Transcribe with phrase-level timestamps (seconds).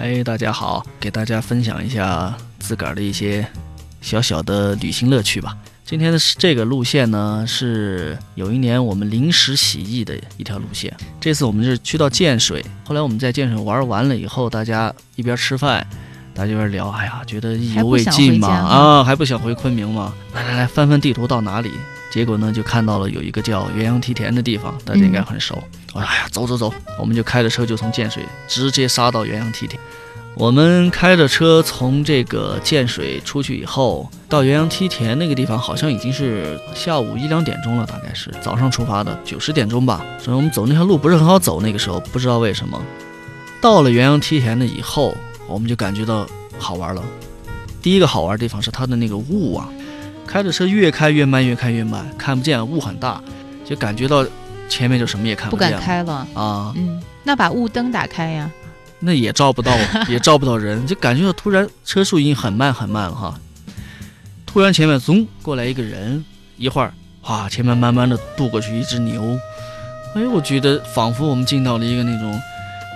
[0.00, 3.46] 哎，大家好，给大家分享一下自个儿的一些
[4.00, 5.54] 小小的旅行乐趣吧。
[5.84, 10.90] 今天的这个路线呢，是有一年我们临时起意的一条路线。
[11.20, 15.86] 这次我们是去到建水，后来我们在建水玩完了以后，大家一边吃饭，
[16.32, 20.14] 大家一边聊，哎呀，觉得意犹未尽嘛，啊，还不想回昆明吗？
[20.34, 21.70] 来来来，翻翻地图到哪里？
[22.10, 25.56] 结果呢，就看到了有一个叫元阳梯田的地方，大家应该很熟。
[25.92, 29.80] 我说：“哎呀，走走走，我们就开着车就从建水直接杀到元阳梯田。
[30.36, 40.04] 我们开着车从这个建水出去以后，到元阳梯田那个地方，好像已经是下午一两点钟了，大概是早上出发的，九十点钟吧。
[40.18, 42.80] 所以我们走那条路不是很好走，那个时候不知道为什么。
[43.60, 45.16] 到了元阳梯田的以后，
[45.48, 46.26] 我们就感觉到
[46.58, 47.02] 好玩了。
[47.82, 49.68] 第一个好玩的地方是它的那个雾啊。”
[50.30, 53.20] 开着车越开越慢，越开越慢，看不见，雾很大，
[53.64, 54.24] 就感觉到
[54.68, 56.72] 前面就什么也看不见，不敢开了啊。
[56.76, 58.48] 嗯，那把雾灯打开呀。
[59.00, 59.76] 那也照不到，
[60.08, 63.40] 也照不到人，就感觉到突然车速已经很慢很慢了哈。
[64.46, 66.24] 突然前面咚过来一个人，
[66.56, 69.36] 一会儿哇，前面慢慢的渡过去一只牛，
[70.14, 72.40] 哎，我觉得仿佛我们进到了一个那种。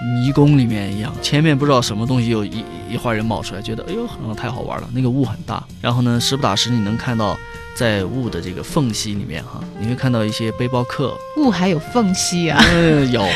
[0.00, 4.88] 迷宫里面一样，前面不知道什么东西，有一一花人冒出来，觉得哎呦，太好玩了。
[4.92, 7.36] 那个雾很大，然后呢，时不打时你能看到
[7.74, 11.16] 在雾的这个缝隙里面哈，你会看到一些背包客。
[11.36, 12.62] 雾还有缝隙啊？
[12.72, 13.26] 嗯，有，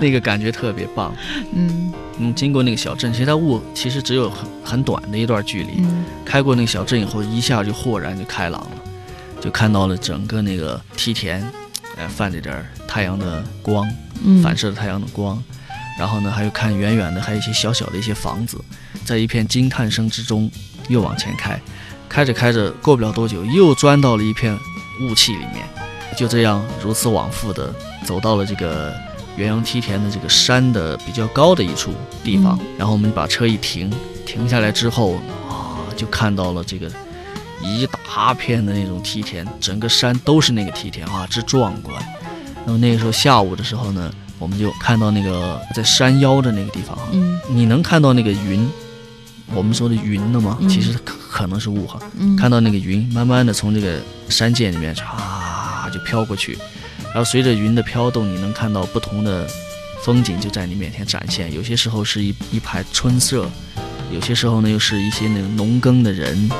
[0.00, 1.14] 那个感觉特别棒。
[1.54, 5.84] 嗯嗯，经过那个小镇，其实它雾其实只有很很短的一段距离。
[6.24, 8.70] 开过那个小镇以后，一下就豁然就开朗了，
[9.40, 11.42] 就看到了整个那个梯田，
[11.98, 13.86] 哎，泛着点太阳的光，
[14.42, 15.42] 反射的太阳的光。
[15.98, 18.58] 然后呢，还有看远远的，还有一些小小的一些房子，
[19.04, 20.50] 在一片惊叹声之中，
[20.88, 21.60] 又往前开，
[22.08, 24.58] 开着开着，过不了多久，又钻到了一片
[25.02, 25.68] 雾气里面，
[26.16, 27.72] 就这样如此往复的
[28.04, 28.92] 走到了这个
[29.36, 31.92] 元阳梯田的这个山的比较高的一处
[32.24, 32.58] 地方。
[32.78, 33.92] 然后我们把车一停，
[34.26, 35.16] 停下来之后
[35.48, 36.90] 啊，就看到了这个
[37.60, 42.02] 一大片的那种梯田，整个山都是那个梯田啊，之壮观。
[42.64, 44.10] 那么那个时候下午的时候呢。
[44.42, 48.68] 我们就看到那个在山腰的那个地方哈，嗯，你能看到那个云，
[49.54, 50.58] 我们说的云的吗？
[50.68, 52.00] 其实可可能是雾哈，
[52.36, 56.58] 看到那个云慢慢的从这个山涧里面唰就飘过去，
[57.04, 59.48] 然后随着云的飘动，你能看到不同的
[60.02, 61.54] 风景就在你面前展现。
[61.54, 63.48] 有些时候是一一排春色，
[64.10, 66.50] 有些时候呢又是一些那个农耕的人。